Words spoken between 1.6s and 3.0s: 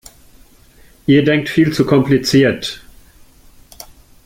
zu kompliziert!